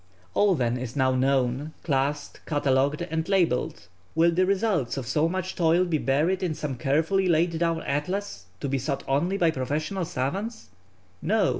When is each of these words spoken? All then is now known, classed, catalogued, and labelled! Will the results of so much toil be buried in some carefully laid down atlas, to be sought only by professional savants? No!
All 0.33 0.55
then 0.55 0.77
is 0.77 0.95
now 0.95 1.13
known, 1.13 1.73
classed, 1.83 2.39
catalogued, 2.47 3.03
and 3.11 3.29
labelled! 3.29 3.87
Will 4.15 4.31
the 4.31 4.47
results 4.47 4.97
of 4.97 5.05
so 5.05 5.29
much 5.29 5.53
toil 5.55 5.85
be 5.85 5.99
buried 5.99 6.41
in 6.41 6.55
some 6.55 6.73
carefully 6.75 7.27
laid 7.27 7.59
down 7.59 7.83
atlas, 7.83 8.47
to 8.61 8.67
be 8.67 8.79
sought 8.79 9.03
only 9.07 9.37
by 9.37 9.51
professional 9.51 10.05
savants? 10.05 10.69
No! 11.21 11.49